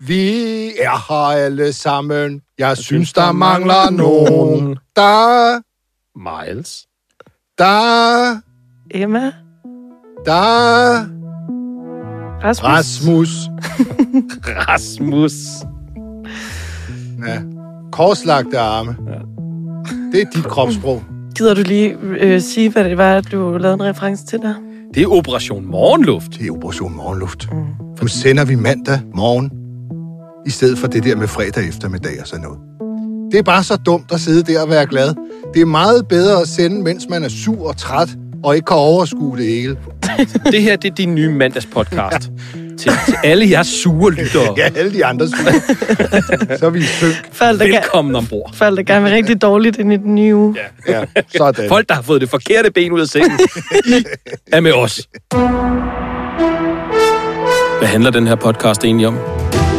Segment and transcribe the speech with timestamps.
[0.00, 2.42] Vi er her alle sammen.
[2.58, 4.76] Jeg synes, der mangler nogen.
[4.96, 5.60] Der,
[6.18, 6.86] Miles.
[7.58, 8.40] der,
[8.90, 9.32] Emma?
[10.24, 11.06] der.
[12.44, 12.64] Rasmus?
[12.64, 13.28] Rasmus.
[14.68, 15.32] Rasmus.
[17.26, 17.42] Ja.
[17.92, 18.96] Korslagte arme.
[20.12, 21.02] Det er dit kropssprog.
[21.36, 24.54] Gider du lige øh, sige, hvad det var, du lavede en reference til der?
[24.94, 26.32] Det er Operation Morgenluft.
[26.38, 27.48] Det er Operation Morgenluft.
[28.02, 29.50] Nu sender vi mandag morgen,
[30.46, 32.58] i stedet for det der med fredag eftermiddag og sådan noget.
[33.32, 35.14] Det er bare så dumt at sidde der og være glad.
[35.54, 38.08] Det er meget bedre at sende, mens man er sur og træt,
[38.44, 39.76] og ikke kan overskue det hele.
[40.52, 42.30] Det her, det er din nye mandagspodcast.
[42.78, 44.54] til, til alle jeres sure lyttere.
[44.58, 45.52] Ja, alle de andre skulle.
[46.58, 47.14] så er vi synk.
[47.32, 48.50] Folk, der, Velkommen ombord.
[48.50, 50.56] kan, folk, der gerne vil rigtig dårligt ind i den nye uge.
[50.88, 50.98] Ja.
[50.98, 51.04] Ja,
[51.36, 51.68] sådan.
[51.68, 53.38] Folk, der har fået det forkerte ben ud af sengen,
[53.86, 54.04] I
[54.52, 55.08] er med os.
[57.78, 59.18] Hvad handler den her podcast egentlig om?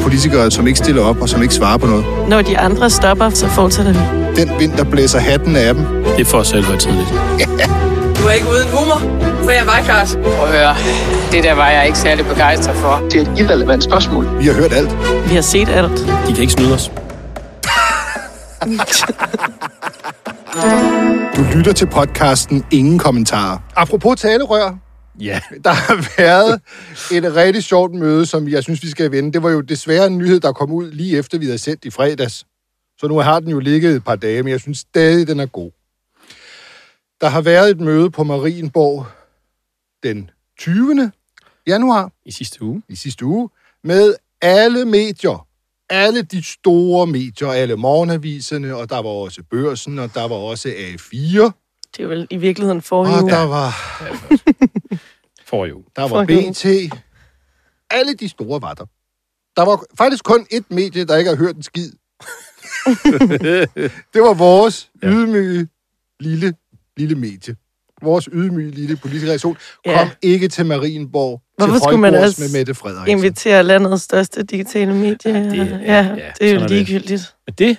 [0.08, 2.06] Politikere, som ikke stiller op og som ikke svarer på noget.
[2.30, 4.00] Når de andre stopper, så fortsætter vi.
[4.42, 5.86] Den vind, der blæser hatten af dem.
[5.86, 7.10] Det er for selv tidligt.
[8.18, 9.00] Du er ikke uden humor,
[9.44, 10.20] for jeg var klart.
[10.24, 10.76] Prøv at høre,
[11.32, 13.02] det der var jeg ikke særlig begejstret for.
[13.12, 14.40] Det er et irrelevant spørgsmål.
[14.40, 14.90] Vi har hørt alt.
[15.30, 16.00] Vi har set alt.
[16.28, 16.92] De kan ikke snyde os.
[21.36, 23.58] Du lytter til podcasten Ingen Kommentarer.
[23.76, 24.76] Apropos talerør,
[25.20, 25.42] Ja.
[25.64, 26.62] der har været
[27.12, 29.34] et rigtig sjovt møde, som jeg synes, vi skal vende.
[29.34, 31.90] Det var jo desværre en nyhed, der kom ud lige efter, vi havde sendt i
[31.90, 32.46] fredags.
[33.00, 35.46] Så nu har den jo ligget et par dage, men jeg synes stadig, den er
[35.46, 35.72] god.
[37.22, 39.06] Der har været et møde på Marienborg
[40.04, 40.30] den
[40.60, 41.12] 20.
[41.68, 42.82] januar I sidste uge.
[42.90, 43.50] i sidste uge
[43.84, 45.48] med alle medier.
[45.90, 50.70] Alle de store medier, alle morgenaviserne, og der var også børsen, og der var også
[50.70, 51.52] A4,
[51.98, 53.32] Det er vel i virkeligheden forrige og uge.
[53.32, 53.72] der var
[55.48, 55.84] For jo.
[55.96, 56.56] Der var Fucking.
[56.56, 56.66] BT.
[57.90, 58.86] Alle de store var der.
[59.58, 61.92] Der var faktisk kun et medie, der ikke har hørt en skid.
[64.14, 65.08] det var vores ja.
[65.10, 65.68] ydmyge
[66.20, 66.54] lille,
[66.98, 67.56] lille medie.
[68.02, 70.00] Vores ydmyge lille politiske reaktion Ja.
[70.00, 73.18] kom ikke til Marienborg Hvorfor til skulle man også med Mette Frederiksen.
[73.18, 75.18] Invitere landets største digitale medie.
[75.34, 76.70] Ja, det- ja, ja, ja, det er jo det.
[76.72, 77.36] ligegyldigt.
[77.58, 77.78] Det,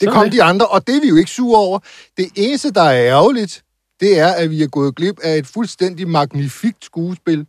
[0.00, 0.32] Det kom det.
[0.32, 1.78] de andre, og det er vi jo ikke sure over.
[2.16, 3.64] Det eneste, der er ærgerligt,
[4.00, 7.46] det er, at vi er gået glip af et fuldstændig magnifikt skuespil.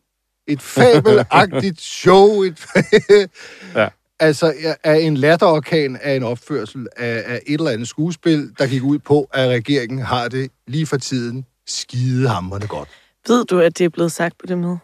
[0.47, 2.43] Et fabelagtigt show.
[2.43, 2.65] Et
[3.75, 3.87] Ja.
[4.19, 8.67] Altså ja, af en latterorkan af en opførsel af, af et eller andet skuespil, der
[8.67, 12.89] gik ud på, at regeringen har det lige for tiden skidehamrende godt.
[13.27, 14.77] Ved du, at det er blevet sagt på det møde?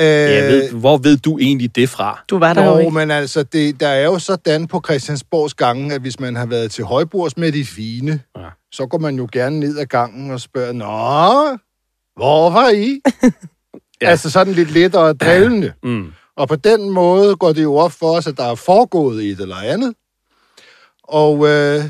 [0.00, 2.20] Øh, jeg ved, hvor ved du egentlig det fra?
[2.28, 2.90] Du var der Jo, ikke.
[2.90, 6.70] men altså, det, der er jo sådan på Christiansborgs gange, at hvis man har været
[6.70, 8.48] til højbords med de fine, Ja.
[8.72, 11.58] Så går man jo gerne ned ad gangen og spørger, Nå,
[12.16, 13.00] hvor var I?
[13.22, 13.30] Ja.
[14.02, 14.10] ja.
[14.10, 15.72] Altså sådan lidt lettere drillende.
[15.82, 16.12] Mm.
[16.36, 19.40] Og på den måde går det jo op for os, at der er foregået et
[19.40, 19.94] eller andet.
[21.02, 21.84] Og øh,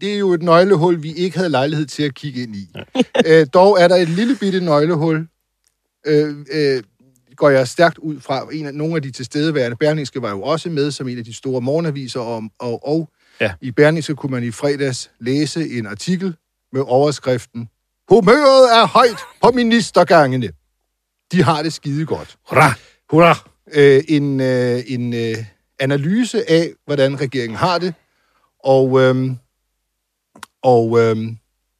[0.00, 2.72] det er jo et nøglehul, vi ikke havde lejlighed til at kigge ind i.
[3.26, 5.28] øh, dog er der et lille bitte nøglehul,
[6.06, 6.82] øh, øh,
[7.36, 8.46] går jeg stærkt ud fra.
[8.52, 11.34] En af, nogle af de tilstedeværende, Berlingske var jo også med som en af de
[11.34, 13.08] store morgenaviser, og, og, og
[13.40, 13.52] Ja.
[13.60, 16.36] i Berlingske kunne man i fredags læse en artikel
[16.72, 17.68] med overskriften
[18.10, 20.50] Humøret er højt på ministergangene.
[21.32, 22.36] De har det skide godt.
[22.48, 22.72] Hurra!
[23.10, 23.50] Hurra!
[23.72, 25.36] Øh, en øh, en øh,
[25.78, 27.94] analyse af, hvordan regeringen har det,
[28.64, 29.30] og, øh,
[30.62, 31.16] og øh,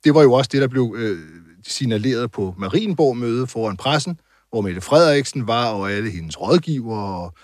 [0.05, 1.19] det var jo også det, der blev øh,
[1.67, 4.21] signaleret på Marienborg-møde foran pressen,
[4.51, 7.35] hvor Mette Frederiksen var, og alle hendes rådgivere, og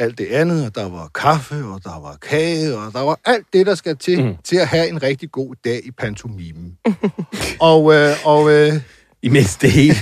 [0.00, 3.46] alt det andet, og der var kaffe, og der var kage, og der var alt
[3.52, 4.36] det, der skal til, mm.
[4.44, 6.78] til at have en rigtig god dag i pantomimen.
[7.60, 8.72] og øh, og øh,
[9.22, 9.94] Imens det hele,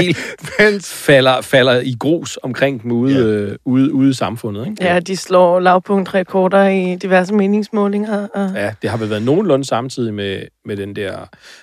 [0.00, 0.14] hele
[0.58, 3.20] mens falder, falder i grus omkring dem ude, Ja.
[3.20, 4.66] øh, ude, ude i samfundet.
[4.66, 4.84] Ikke?
[4.84, 8.28] Ja, de slår lavpunktrekorder i diverse meningsmålinger.
[8.34, 8.50] Og...
[8.54, 11.16] Ja, det har vel været nogenlunde samtidig med, med den der...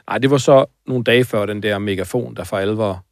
[0.09, 3.05] Nej, det var så nogle dage før den der megafon, der for alvor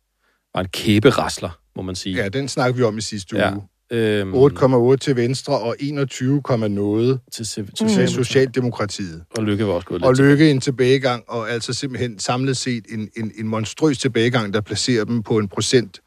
[0.56, 2.16] var en kæberasler, må man sige.
[2.16, 3.52] Ja, den snakkede vi om i sidste Ja.
[3.92, 9.24] Øhm, 8,8 til Venstre og 21, noget til, til, til til Socialdemokratiet.
[9.38, 13.10] Og Lykke var også gået Og lykke en tilbagegang, og altså simpelthen samlet set en,
[13.18, 16.02] en, en monstrøs tilbagegang, der placerer dem på en procent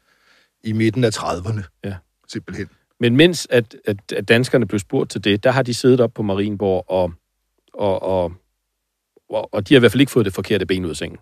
[0.63, 1.61] i midten af 30'erne.
[1.83, 1.95] Ja.
[2.27, 2.69] Simpelthen.
[2.99, 6.13] Men mens at, at, at danskerne blev spurgt til det, der har de siddet op
[6.13, 7.13] på Marienborg, og,
[7.73, 8.33] og, og,
[9.29, 11.17] og, og de har i hvert fald ikke fået det forkerte ben ud af sengen.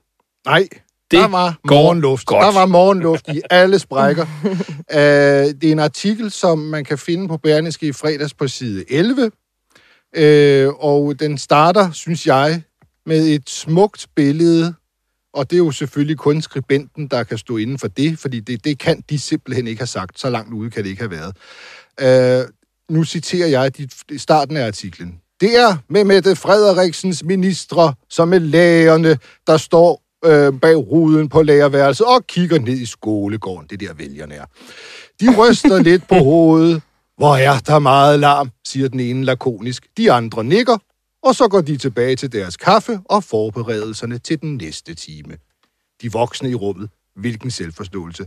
[0.45, 0.68] Nej,
[1.13, 2.25] Det der var morgenluft.
[2.25, 2.44] godt.
[2.44, 4.25] Der var morgenluft i alle sprækker.
[4.44, 4.50] uh,
[5.60, 9.31] det er en artikel, som man kan finde på Berlingske i fredags på side 11.
[10.18, 12.62] Uh, og den starter, synes jeg,
[13.06, 14.74] med et smukt billede.
[15.33, 18.66] Og det er jo selvfølgelig kun skribenten, der kan stå inden for det, fordi det,
[18.66, 20.19] det kan de simpelthen ikke have sagt.
[20.19, 21.33] Så langt ude kan det ikke have
[22.00, 22.44] været.
[22.44, 25.19] Uh, nu citerer jeg dit, starten af artiklen.
[25.42, 29.18] Det er med Mette Frederiksens ministre, som er lægerne,
[29.48, 34.35] der står øh, bag ruden på lærerværelset og kigger ned i skolegården, det der vælgerne
[34.35, 34.45] er.
[35.21, 36.81] De ryster lidt på hovedet.
[37.17, 39.87] Hvor er der meget larm, siger den ene lakonisk.
[39.97, 40.77] De andre nikker,
[41.23, 45.37] og så går de tilbage til deres kaffe og forberedelserne til den næste time.
[46.01, 46.89] De voksne i rummet.
[47.15, 48.25] Hvilken selvforståelse.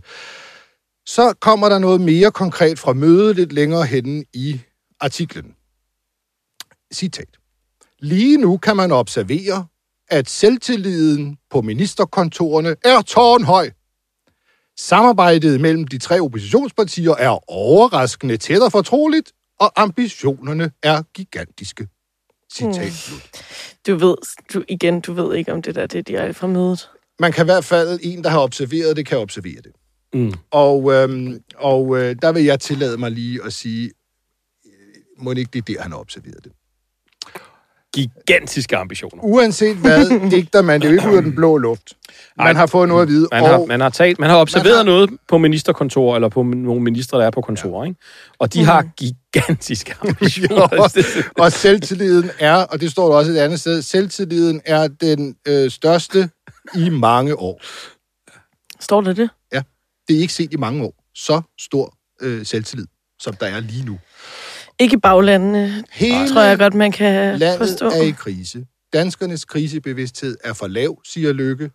[1.07, 4.61] Så kommer der noget mere konkret fra mødet lidt længere henne i
[5.01, 5.55] artiklen.
[6.95, 7.29] Citat.
[7.99, 9.67] Lige nu kan man observere,
[10.09, 13.71] at selvtilliden på ministerkontorene er tårnhøj.
[14.79, 21.89] Samarbejdet mellem de tre oppositionspartier er overraskende tæt og fortroligt, og ambitionerne er gigantiske.
[22.53, 23.23] Citat slut.
[23.87, 24.17] Du ved,
[24.55, 26.91] du, igen, du ved ikke, om det der det er direkte fra mødet.
[27.19, 29.73] Man kan i hvert fald, en, der har observeret det, kan observere det.
[30.15, 30.33] Mm.
[30.51, 33.91] Og, øhm, og øh, der vil jeg tillade mig lige at sige,
[34.67, 36.53] øh, må det ikke det er der, han har observeret det.
[37.97, 39.23] Gigantiske ambitioner.
[39.25, 41.93] Uanset hvad, digter man det er jo ikke ud af den blå luft.
[42.39, 43.29] Man Ej, har fået noget at vide.
[43.33, 46.43] Man har, og, man har, talt, man har observeret har- noget på ministerkontor, eller på
[46.43, 48.01] nogle ministre, der er på kontor, ikke?
[48.39, 50.91] Og de har gigantiske ambitioner.
[51.45, 55.71] og selvtilliden er, og det står der også et andet sted, selvtilliden er den øh,
[55.71, 56.31] største
[56.75, 57.61] i mange år.
[58.81, 59.31] Står der det?
[60.09, 60.95] Det er ikke set i mange år.
[61.15, 62.87] Så stor øh, selvtillid,
[63.19, 63.99] som der er lige nu.
[64.81, 67.87] Ikke i baglandene, Hele tror jeg godt, man kan landet forstå.
[67.87, 68.65] er i krise.
[68.93, 71.71] Danskernes krisebevidsthed er for lav, siger Lykke.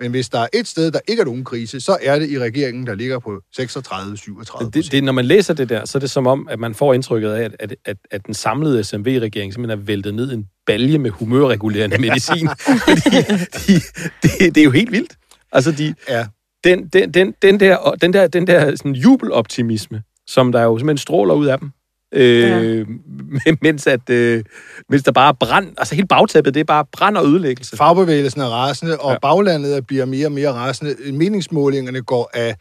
[0.00, 2.38] Men hvis der er et sted, der ikke er nogen krise, så er det i
[2.38, 6.10] regeringen, der ligger på 36-37 det, det, når man læser det der, så er det
[6.10, 9.80] som om, at man får indtrykket af, at, at, at, at den samlede SMV-regering simpelthen
[9.80, 12.48] er væltet ned en balje med humørregulerende medicin.
[12.58, 13.18] Fordi
[13.66, 13.80] de,
[14.22, 15.16] det, det er jo helt vildt.
[15.52, 16.26] Altså, de, Ja.
[16.64, 20.98] den, den, den, den der, den der, den der sådan jubeloptimisme, som der jo simpelthen
[20.98, 21.70] stråler ud af dem,
[22.12, 22.86] øh,
[23.62, 24.44] mens, at, øh,
[24.88, 27.76] mens der bare er brand, altså hele bagtæppet, det er bare brand og ødelæggelse.
[27.76, 29.12] Fagbevægelsen er rasende, og Ja.
[29.12, 29.18] ja.
[29.18, 30.96] baglandet bliver mere og mere rasende.
[31.12, 32.56] Meningsmålingerne går af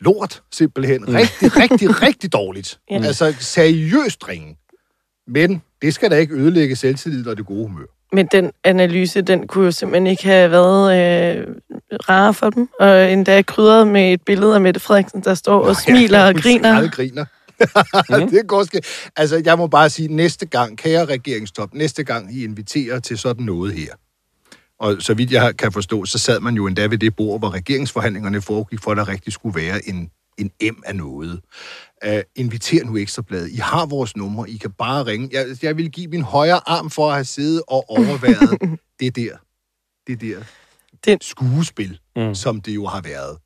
[0.00, 1.14] lort, simpelthen.
[1.14, 2.78] Rigtig, rigtig, rigtig dårligt.
[2.90, 2.96] Ja.
[2.96, 4.56] Altså seriøst ringe.
[5.28, 7.84] Men det skal da ikke ødelægge selvtillid og det gode humør.
[8.12, 11.46] Men den analyse, den kunne jo simpelthen ikke have været øh,
[12.08, 12.68] rar for dem.
[12.80, 16.88] Og endda krydret med et billede af Mette Frederiksen, der står og smiler og griner.
[16.90, 17.24] Griner.
[18.10, 18.28] Mm.
[18.30, 18.80] det går ske.
[19.16, 23.44] Altså, jeg må bare sige, næste gang, kære regeringstop, næste gang I inviterer til sådan
[23.44, 23.94] noget her,
[24.80, 27.50] og så vidt jeg kan forstå, så sad man jo endda ved det bord, hvor
[27.50, 31.40] regeringsforhandlingerne foregik, for at der rigtig skulle være en, en M af noget.
[32.06, 33.50] Uh, inviter nu Ekstrabladet.
[33.50, 34.46] I har vores nummer.
[34.46, 35.28] I kan bare ringe.
[35.32, 38.58] Jeg, jeg vil give min højre arm for at have siddet og overværet
[39.00, 39.36] det der.
[40.06, 40.42] Det der
[41.04, 42.22] Det- skuespil, Mm.
[42.22, 42.34] mm.
[42.34, 43.36] som det jo har været.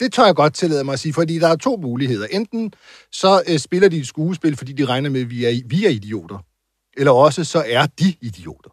[0.00, 2.26] Det tør jeg godt tillade mig at sige, fordi der er to muligheder.
[2.30, 2.72] Enten
[3.12, 5.90] så øh, spiller de et skuespil, fordi de regner med, at vi er, vi er
[5.90, 6.38] idioter.
[6.96, 8.70] Eller også så er de idioter.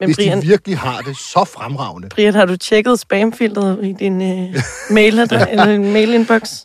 [0.00, 2.08] Men hvis Brian, de virkelig har det så fremragende.
[2.08, 4.54] Brian, har du tjekket spamfilteret i din øh,
[4.90, 5.18] mail
[5.50, 6.62] eller en mail-inbox?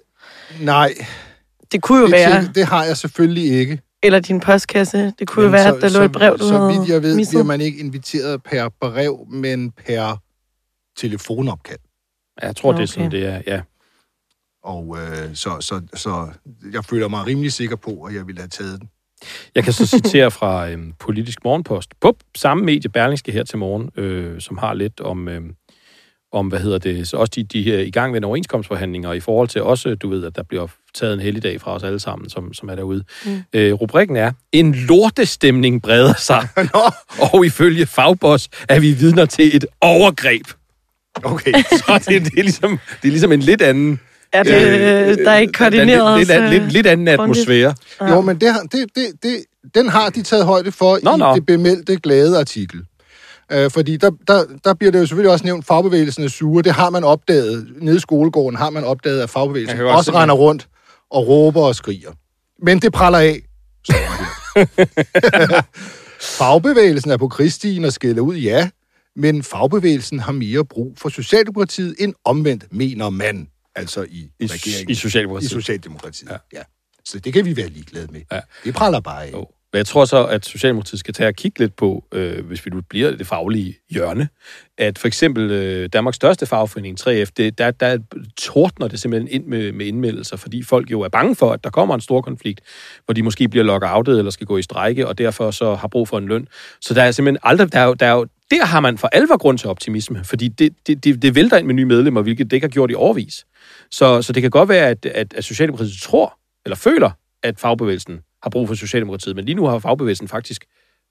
[0.61, 0.93] Nej,
[1.71, 3.81] Det kunne jo det, være, det har jeg selvfølgelig ikke.
[4.03, 5.13] eller din postkasse.
[5.19, 6.89] Det kunne jo Men være, at der lå et brev, du så, havde så vidt
[6.91, 7.31] jeg ved, misset.
[7.31, 10.17] bliver man ikke inviteret per brev, men per
[10.97, 11.79] telefonopkald.
[12.41, 12.87] Jeg tror, det er Okay.
[12.93, 13.61] sådan, det er, ja.
[14.67, 16.27] Og øh, så, så, så
[16.73, 18.89] jeg føler mig rimelig sikker på, at jeg ville have taget den.
[19.55, 23.89] Jeg kan så citere fra øhm, Politisk Morgenpost på samme medie, Berlingske her til morgen,
[23.95, 25.41] øh, som har lidt om, øh,
[26.31, 29.47] om hvad hedder det, så også de, de her i gang med overenskomstforhandlinger, i forhold
[29.47, 32.53] til også, du ved, at der bliver taget en helligdag fra os alle sammen, som,
[32.53, 33.03] som er derude.
[33.25, 33.43] Mm.
[33.53, 36.47] Øh, rubrikken er, en lortestemning breder sig,
[37.33, 40.47] og ifølge Fagboss er vi vidner til et overgreb.
[41.23, 41.53] okay.
[41.85, 43.99] Så det, det, er, ligesom, det er ligesom en lidt anden...
[44.33, 46.17] Er det, øh, der er ikke koordineret?
[46.19, 47.75] Lidt, lidt, så- lidt, lidt anden atmosfære.
[48.01, 49.43] Jo, men det, det, det, det,
[49.75, 51.35] den har de taget højde for Nå, i nå.
[51.35, 52.81] det bemeldte glade artikel.
[53.51, 56.63] Øh, fordi der, der, der bliver det jo selvfølgelig også nævnt, fagbevægelsen er sure.
[56.63, 57.67] Det har man opdaget.
[57.81, 60.67] Nede i skolegården har man opdaget, at fagbevægelsen også se render rundt
[61.11, 62.09] og råber og skriger.
[62.63, 63.41] Men det praller af.
[63.89, 65.61] her.
[66.37, 68.69] fagbevægelsen er på krigsstien og skælder ud, ja.
[69.15, 73.47] Men fagbevægelsen har mere brug for Socialdemokratiet end omvendt, mener man.
[73.77, 74.89] Altså i, I, regeringen.
[74.89, 75.51] i I Socialdemokratiet.
[75.51, 76.37] Socialdemokratiet, Ja.
[76.53, 76.61] ja.
[77.05, 78.21] Så det kan vi være ligeglade med.
[78.31, 78.35] Ja.
[78.35, 78.41] Ja.
[78.63, 79.31] Det praller bare af.
[79.31, 79.47] Jo.
[79.73, 82.71] Men jeg tror så, at Socialdemokratiet skal tage og kigge lidt på, øh, hvis vi
[82.71, 84.29] nu bliver det faglige hjørne,
[84.77, 87.97] at for eksempel øh, Danmarks største fagforening, 3F, det, der, der
[88.37, 91.69] tordner det simpelthen ind med, med indmeldelser, fordi folk jo er bange for, at der
[91.69, 92.61] kommer en stor konflikt,
[93.05, 96.07] hvor de måske bliver lockoutet eller skal gå i strejke, og derfor så har brug
[96.07, 96.47] for en løn.
[96.81, 99.07] Så der er simpelthen aldrig, der er jo, der er jo der har man for
[99.07, 102.51] alvor grund til optimisme, fordi det, det, det, det vælter ind med nye medlemmer, hvilket
[102.51, 103.45] det ikke har gjort i årvis.
[103.91, 107.11] Så, så det kan godt være, at, at, at Socialdemokratiet tror, eller føler,
[107.43, 109.35] at fagbevægelsen har har brug for Socialdemokratiet.
[109.35, 110.65] Men lige nu har fagbevægelsen faktisk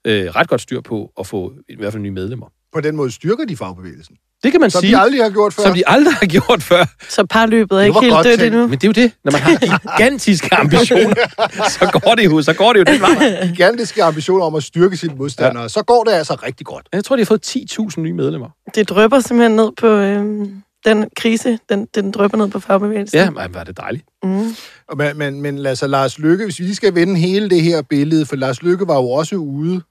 [0.07, 2.47] øh, ret godt styr på at få i hvert fald nye medlemmer.
[2.73, 4.15] På den måde styrker de fagbevægelsen.
[4.43, 5.63] Det kan man Som sige, de aldrig har gjort før.
[5.63, 6.85] som de aldrig har gjort før.
[7.09, 8.67] Så parløbet er Det ikke var helt godt dødt endnu.
[8.67, 9.11] Men det er jo det.
[9.23, 11.15] Når man har gigantiske ambitioner,
[11.79, 13.47] så går det jo, så går det jo den vej.
[13.47, 15.67] gigantiske ambitioner om at styrke sine modstandere, ja.
[15.69, 16.87] så går det altså rigtig godt.
[16.93, 18.49] Jeg tror, de har fået 10.000 nye medlemmer.
[18.75, 20.53] Det drøber simpelthen ned på øhm,
[20.85, 21.59] den krise.
[21.69, 23.17] Den, den drøber ned på fagbevægelsen.
[23.19, 24.05] Ja, men var det dejligt.
[24.23, 24.55] Mm.
[24.89, 27.81] Og Men, men, men altså, Lars Lykke, hvis vi lige skal vende hele det her
[27.81, 29.81] billede, for Lars Lykke var jo også ude,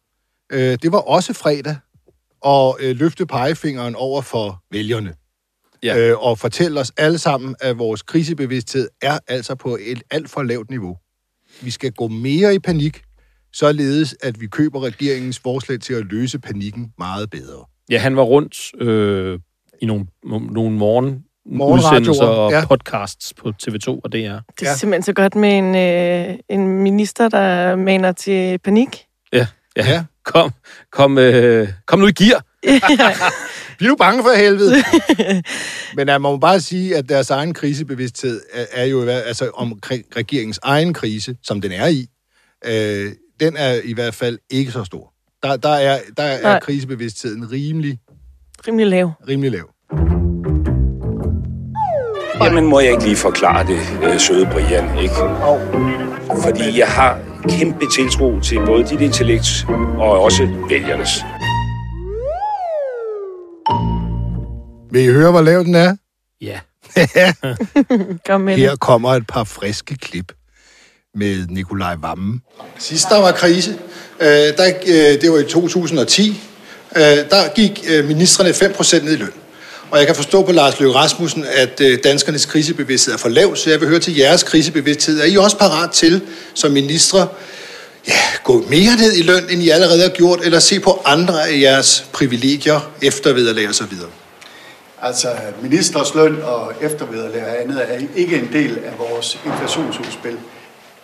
[0.53, 1.77] øh, det var også fredag,
[2.41, 5.15] og øh, løfte pegefingeren over for vælgerne.
[5.83, 5.99] Ja.
[5.99, 10.43] Øh, og fortælle os alle sammen, at vores krisebevidsthed er altså på et alt for
[10.43, 10.97] lavt niveau.
[11.63, 13.03] Vi skal gå mere i panik,
[13.53, 17.65] således at vi køber regeringens forslag til at løse panikken meget bedre.
[17.91, 19.39] Ja, han var rundt øh,
[19.83, 22.67] i nogle, nogle morgen Morgenradioer, udsendelser og ja.
[22.67, 24.17] podcasts på TV2 og DR.
[24.17, 24.75] Det er Ja.
[24.77, 29.05] simpelthen så godt med en, øh, en minister, der maner til panik.
[29.33, 29.89] Ja, ja.
[29.89, 30.05] Ja.
[30.25, 30.51] Kom,
[30.93, 32.45] kom, øh, kom nu i gear.
[33.79, 34.75] Bliv nu bange for helvede.
[35.97, 40.61] Men man må bare sige, at deres egen krisebevidsthed er, er jo altså omkring regeringens
[40.63, 42.07] egen krise, som den er i,
[42.65, 45.13] øh, den er i hvert fald ikke så stor.
[45.43, 46.61] Der, der, er, der er Nej.
[46.61, 47.99] krisebevidstheden rimelig,
[48.69, 49.13] Rimelig lav.
[49.29, 49.71] rimelig lav.
[52.47, 55.15] Jamen, må jeg ikke lige forklare det, øh, søde Brian, ikke?
[56.43, 59.67] Fordi jeg har kæmpe tiltro til både dit intellekt
[59.99, 61.11] og også vælgernes.
[64.93, 65.97] Vil I høre, hvor lav den er?
[66.41, 66.61] Ja.
[68.27, 70.33] Kom med Her kommer et par friske klip
[71.15, 72.43] med Nikolaj Vammen.
[72.79, 73.71] Sidst der var krise,
[74.21, 76.41] øh, der, øh, det var i 2010,
[76.97, 79.33] øh, der gik øh, ministerne 5% ned i løn.
[79.91, 83.57] Og jeg kan forstå på Lars Løkke Rasmussen, at øh, danskernes krisebevidsthed er for lav,
[83.57, 85.21] så jeg vil høre til jeres krisebevidsthed.
[85.21, 86.23] Er I også parat til,
[86.55, 87.29] som ministre,
[88.09, 88.13] ja,
[88.45, 91.61] gå mere ned i løn, end I allerede har gjort, eller se på andre af
[91.61, 93.93] jeres privilegier, eftervederlag osv.?
[95.03, 95.29] Altså,
[95.63, 100.37] ministers løn og eftervederlag og andet er ikke en del af vores inflationsudspil.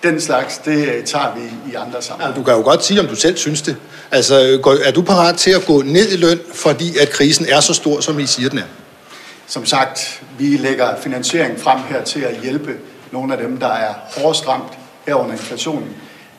[0.02, 2.38] Den slags, det tager vi i andre sammenhænge.
[2.38, 3.76] Du kan jo godt sige, om du selv synes det.
[4.10, 7.60] Altså, går- er du parat til at gå ned i løn, fordi at krisen er
[7.60, 8.62] så stor, som I siger, den er?
[9.46, 12.76] Som sagt, vi lægger finansiering frem her til at hjælpe
[13.10, 14.72] nogle af dem, der er hårdest ramt
[15.06, 15.88] her under inflationen.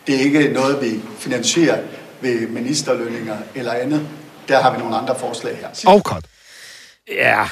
[0.08, 1.78] Det er ikke noget, vi finansierer
[2.22, 4.02] ved ministerlønninger eller andet.
[4.48, 5.68] Der har vi nogle andre forslag her.
[5.92, 6.24] Afkort.
[7.12, 7.44] Ja,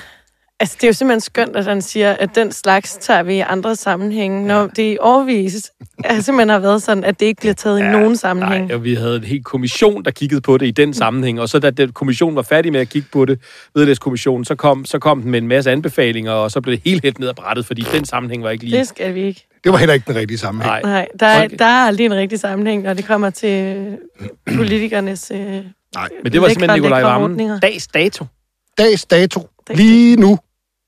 [0.62, 3.40] Altså, det er jo simpelthen skønt, at han siger, at den slags tager vi i
[3.40, 5.72] andre sammenhænge, når det i årvis
[6.04, 8.66] er simpelthen har været sådan, at det ikke bliver taget i nogen sammenhæng.
[8.66, 11.50] Nej, og vi havde en helt kommission, der kiggede på det i den sammenhæng, og
[11.50, 13.40] så da den kommission var færdig med at kigge på det,
[13.76, 17.04] vedlægskommissionen, så kom, så kom den med en masse anbefalinger, og så blev det helt
[17.04, 18.78] helt ned ad brættet, fordi den sammenhæng var ikke lige...
[18.78, 19.48] Det skal vi ikke.
[19.64, 20.72] Det var heller ikke den rigtige sammenhæng.
[20.72, 20.82] Nej.
[20.82, 23.86] Nej, der er, der er aldrig en rigtig sammenhæng, når det kommer til
[24.56, 25.32] politikernes...
[25.36, 26.10] Øh, Nej.
[26.24, 28.26] Men det var simpelthen Nikolaj Vammen, dags dato,
[28.78, 29.48] Dags dato.
[29.70, 30.38] Lige nu.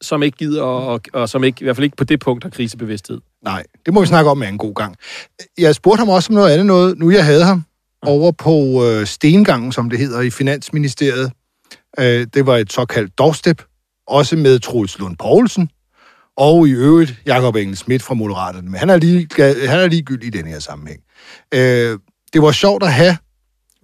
[0.03, 2.49] Som ikke gider, og, og som ikke, i hvert fald ikke på det punkt har
[2.49, 3.21] krisebevidsthed.
[3.43, 4.95] Nej, det må vi snakke om en god gang.
[5.57, 7.63] Jeg spurgte ham også om noget andet noget, nu jeg havde ham,
[8.01, 11.31] over på øh, Stengangen, som det hedder, i Finansministeriet.
[11.99, 13.61] Øh, det var et såkaldt doorstep,
[14.07, 15.69] også med Troels Lund Poulsen,
[16.37, 18.69] og i øvrigt Jakob Engel Schmidt fra Moderaterne.
[18.69, 19.27] Men han er, lige,
[19.67, 20.99] han er ligegyldig i den her sammenhæng.
[21.53, 21.99] Øh,
[22.33, 23.17] det var sjovt at have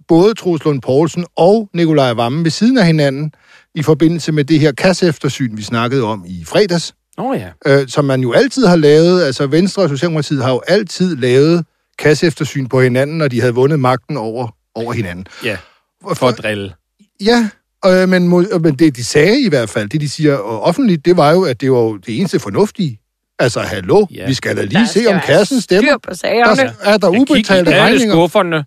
[0.08, 3.32] både Troels Lund Poulsen og Nikolaj Vammen ved siden af hinanden
[3.74, 7.48] i forbindelse med det her kasseeftersyn, vi snakkede om i fredags oh, ja.
[7.66, 9.22] øh, som man jo altid har lavet.
[9.22, 11.64] Altså Venstre og Socialdemokratiet har jo altid lavet
[11.98, 15.26] kasseeftersyn på hinanden, når de havde vundet magten over, over hinanden.
[15.44, 15.56] Ja,
[16.02, 16.74] For, for at drille.
[17.20, 17.48] ja,
[17.86, 18.28] øh, men,
[18.62, 21.44] men det de sagde i hvert fald, det de siger og offentligt, det var jo,
[21.44, 22.99] at det var jo det eneste fornuftige.
[23.40, 24.26] Altså, hallo, Ja.
[24.26, 25.90] vi skal da Der lige se, skal om kassen stemmer.
[25.90, 26.62] styr på sagerne.
[26.62, 28.14] Der er der ubetalte i alle regninger.
[28.14, 28.64] skufferne,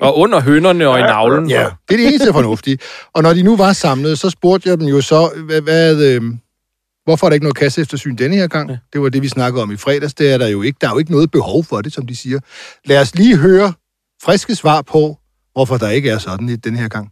[0.00, 1.50] og under hønderne og i navlen.
[1.50, 2.78] Ja, det er det eneste fornuftige.
[3.14, 6.22] Og når de nu var samlet, så spurgte jeg dem jo så, hvad, hvad, øh,
[7.04, 8.70] hvorfor er der ikke noget kasseeftersyn denne her gang?
[8.70, 8.76] Ja.
[8.92, 10.14] Det var det, vi snakkede om i fredags.
[10.14, 10.78] Det er der jo ikke.
[10.80, 12.38] Der er jo ikke noget behov for det, som de siger.
[12.84, 13.72] Lad os lige høre
[14.24, 15.16] friske svar på,
[15.52, 17.11] hvorfor der ikke er sådan i den her gang.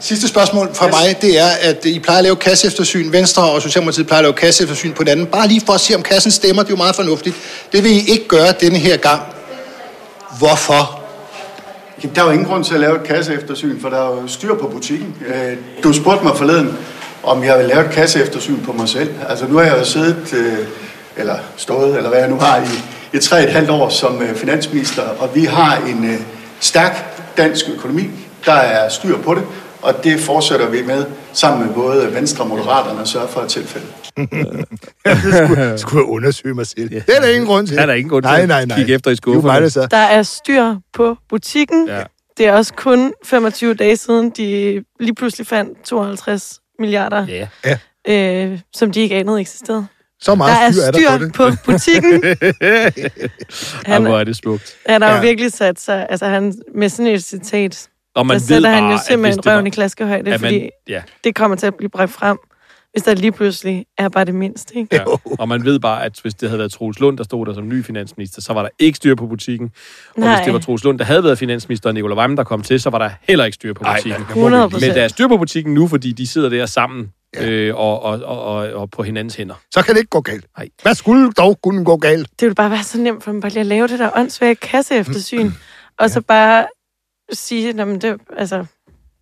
[0.00, 3.12] Sidste spørgsmål fra mig, det er, at I plejer at lave kasseeftersyn.
[3.12, 5.26] Venstre og Socialdemokratiet plejer at lave kasseeftersyn på hinanden.
[5.26, 6.62] Bare lige for at se, om kassen stemmer.
[6.62, 7.36] Det er jo meget fornuftigt.
[7.72, 9.22] Det vil I ikke gøre denne her gang.
[10.38, 11.00] Hvorfor?
[12.02, 14.28] Jamen, Der er jo ingen grund til at lave et kasseeftersyn, for der er jo
[14.28, 15.14] styr på butikken.
[15.26, 16.78] Øh, Du spurgte mig forleden,
[17.22, 19.10] om jeg vil lave et kasseeftersyn på mig selv.
[19.28, 20.58] Altså nu har jeg jo siddet, øh,
[21.16, 24.34] eller stået, eller hvad jeg nu har, i, i tre et halvt år som øh,
[24.36, 26.26] finansminister, og vi har en
[26.60, 27.04] stærk
[27.36, 28.10] dansk økonomi,
[28.44, 29.44] der er styr på det,
[29.82, 33.48] og det fortsætter vi med sammen med både Venstre og Moderaterne at sørge for at
[33.48, 33.86] tilfælde.
[35.04, 36.88] så skulle, skulle jeg undersøge mig selv.
[36.90, 37.76] Det er der ingen grund til.
[37.76, 38.76] Der er der ingen grund til nej, nej, nej.
[38.76, 39.60] kigge efter i er skufferne.
[39.62, 39.86] der så.
[39.90, 41.88] Der er styr på butikken.
[41.88, 42.02] Ja.
[42.38, 47.26] Det er også kun 25 dage siden, de lige pludselig fandt 52 milliarder,
[47.64, 47.78] Ja.
[48.08, 49.86] øh, som de ikke anede eksisterede.
[50.20, 51.56] Så Der meget er styr er der styr på det.
[51.56, 52.22] på butikken.
[53.92, 54.76] Han, hvor er det smukt.
[54.86, 55.20] han har jo Ja.
[55.22, 58.82] virkelig sat sig, altså han, med sådan et citat, Og man der ved sætter han
[58.82, 61.66] bare, jo at hvis simpelthen var- røven i klaskehøjde, fordi man, ja, det kommer til
[61.66, 62.38] at blive bragt frem,
[62.92, 64.76] hvis der lige pludselig er bare det mindste.
[64.78, 64.96] Ikke?
[64.96, 65.04] ja.
[65.38, 67.68] Og man ved bare, at hvis det havde været Troels Lund, der stod der som
[67.68, 69.70] ny finansminister, så var der ikke styr på butikken.
[70.14, 70.34] Og Nej.
[70.36, 72.80] hvis det var Troels Lund, der havde været finansminister, og Nicolai Wammen, der kom til,
[72.80, 74.20] så var der heller ikke styr på Ej, butikken.
[74.28, 77.10] vi 100 lige- Men der er styr på butikken nu, fordi de sidder der sammen
[77.36, 79.54] øh, og, og, og, og, og på hinandens hænder.
[79.74, 80.44] Så kan det ikke gå galt.
[80.58, 80.68] Nej.
[80.82, 82.28] Hvad skulle dog kunne gå galt?
[82.30, 84.54] Det ville bare være så nemt for dem bare lige at lave det der åndssvage
[84.54, 85.50] kasseeftersyn,
[86.00, 86.66] og så bare
[87.32, 88.64] sige, at det, altså,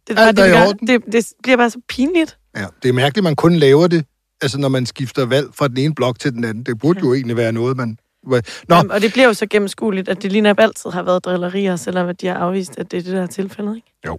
[0.09, 0.87] det, bare det, orden.
[0.87, 2.39] det, det bliver bare så pinligt.
[2.57, 4.05] Ja, det er mærkeligt, man kun laver det,
[4.43, 6.65] altså når man skifter valg fra den ene blok til den anden.
[6.65, 7.99] Det burde jo egentlig være noget, man...
[8.27, 11.77] Nå, Jamen, og det bliver jo så gennemskueligt, at det lige altid har været drillerier,
[11.77, 13.77] selvom at de har afvist, at det er det, der er tilfældet.
[13.77, 13.93] Ikke?
[14.05, 14.19] jamen,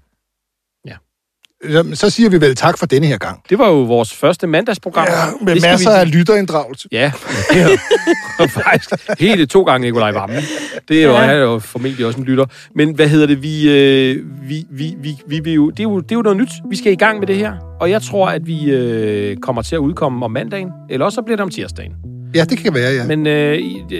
[1.93, 3.41] så siger vi vel tak for denne her gang.
[3.49, 5.07] Det var jo vores første mandagsprogram.
[5.09, 5.13] Ja,
[5.45, 6.87] med Det skal masser vi- af lytterinddragelse.
[6.91, 7.11] Ja,
[8.39, 10.39] og faktisk helt to gange Nikolaj Vammen.
[10.87, 11.17] Det er jo, Ja.
[11.17, 12.45] han jo formentlig også en lytter.
[12.75, 13.43] Men hvad hedder det?
[13.43, 16.37] Vi, øh, vi, vi, vi, vi, vi jo, det, er jo, det er jo noget
[16.37, 16.49] nyt.
[16.69, 17.53] Vi skal i gang med det her.
[17.81, 20.69] Og jeg tror, at vi øh, kommer til at udkomme om mandagen.
[20.89, 21.91] Eller også så bliver det om tirsdagen.
[22.35, 23.03] Ja, det kan være, ja.
[23.07, 23.59] Men øh,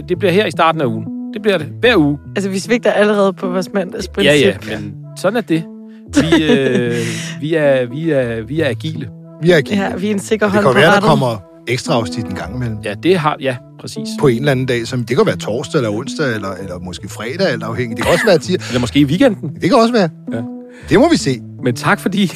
[0.09, 1.05] det bliver her i starten af ugen.
[1.33, 1.67] Det bliver det.
[1.79, 2.17] Hver uge.
[2.35, 4.31] Altså, vi svigter allerede på vores mandagsprincip.
[4.31, 5.63] Ja, ja, men sådan er det.
[6.15, 6.95] Vi, øh,
[7.41, 9.09] vi, er, vi, er, vi er agile.
[9.41, 9.75] Vi er ikke.
[9.75, 12.35] Ja, vi er en sikker Det hånd kan på være, der kommer ekstra afsnit en
[12.35, 12.77] gang imellem.
[12.85, 13.37] Ja, det har...
[13.41, 14.07] Ja, præcis.
[14.19, 17.09] På en eller anden dag, som det kan være torsdag eller onsdag, eller, eller måske
[17.09, 17.97] fredag, eller afhængig.
[17.97, 18.67] Det kan også være tirsdag.
[18.69, 19.49] Eller måske i weekenden.
[19.61, 20.09] Det kan også være.
[20.33, 20.41] Ja.
[20.89, 21.39] Det må vi se.
[21.63, 22.31] Men tak fordi...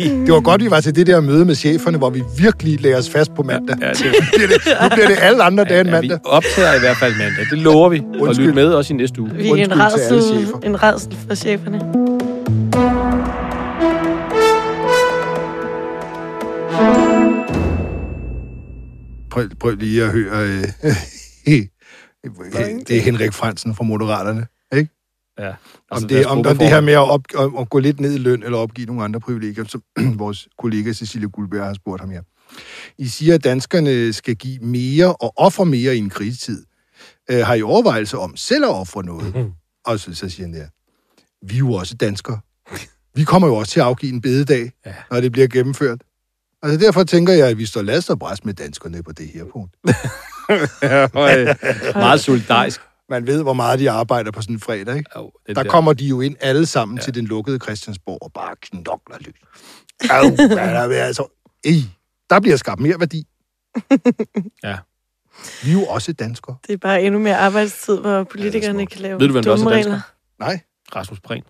[0.00, 2.96] Det var godt, vi var til det der møde med cheferne, hvor vi virkelig lagde
[2.96, 3.76] os fast på mandag.
[3.80, 6.18] ja, det, Nu bliver det, nu bliver det alle andre dage end ja, vi mandag.
[6.24, 7.44] optager i hvert fald mandag.
[7.50, 8.00] Det lover vi.
[8.14, 8.46] Og Undskyld.
[8.46, 9.30] lyt med også i næste uge.
[9.34, 11.80] Vi er en redsel, en redsel for cheferne.
[19.36, 20.48] Prøv, prøv lige at høre...
[20.48, 20.64] Øh,
[22.88, 24.46] det er Henrik Fransen fra Moderaterne.
[24.76, 24.90] Ikke?
[25.38, 25.48] Ja.
[25.48, 25.54] Om,
[25.90, 28.14] Altså, det, deres om, om det her med at, op, at, at gå lidt ned
[28.14, 29.82] i løn eller opgive nogle andre privilegier, som
[30.18, 32.22] vores kollega Cecilie Guldberg har spurgt ham her.
[32.98, 36.64] I siger, at danskerne skal give mere og ofre mere i en krisetid.
[37.30, 39.34] Øh, har I overvejelser om selv at ofre noget?
[39.36, 39.52] Mhm.
[39.84, 40.66] Og så, så siger han der,
[41.46, 42.40] vi er jo også danskere.
[43.14, 44.94] Vi kommer jo også til at afgive en bededag, Ja.
[45.10, 46.00] når det bliver gennemført.
[46.66, 49.44] Altså derfor tænker jeg, at vi står last og bræst med danskerne på det her
[49.52, 49.76] punkt.
[51.94, 52.80] Meget solidarisk.
[53.08, 55.10] Man ved, hvor meget de arbejder på sådan en fredag, ikke?
[55.16, 57.02] Jo, det Der kommer de jo ind alle sammen ja.
[57.02, 59.34] til den lukkede Christiansborg og bare knokler løs.
[60.10, 61.26] Au, hvad er der altså?
[61.64, 61.72] Ej,
[62.30, 63.26] der bliver skabt mere værdi.
[64.62, 64.78] Ja.
[65.64, 66.56] Vi er jo også danskere.
[66.66, 68.92] Det er bare endnu mere arbejdstid, hvor politikerne smukt.
[68.92, 69.92] kan lave Ved du, hvem der også dumme er dansker?
[69.92, 70.46] regler.
[70.54, 70.60] Nej.
[70.96, 71.42] Rasmus Prehn.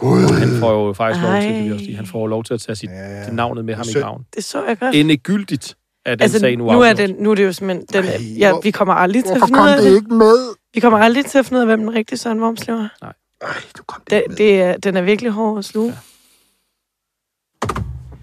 [0.00, 0.38] Gud.
[0.38, 1.96] Han får jo faktisk lov til, det vil også sige.
[1.96, 3.24] Han får lov til at tage sit, Ja.
[3.24, 4.02] sit navnet med ham i Synd.
[4.02, 4.22] graven.
[4.36, 4.94] Det så jeg godt.
[4.94, 7.86] Endegyldigt er den altså, sag nu nu, er det, nu er det jo simpelthen...
[7.92, 10.54] Den, Ej, ja, vi kommer aldrig til at finde kom ud af det ikke med?
[10.74, 12.88] Vi kommer aldrig til at finde ud af, hvem den rigtige Søren Wormslev er.
[13.02, 14.36] Ej, du kom det, med.
[14.36, 15.94] det er, den er virkelig hård at sluge.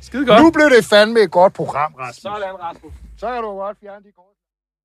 [0.02, 0.44] Skide godt.
[0.44, 2.22] Nu blev det fandme et godt program, Rasmus.
[2.22, 2.94] Sådan, Rasmus.
[3.20, 4.35] Så kan du godt fjerne de kort.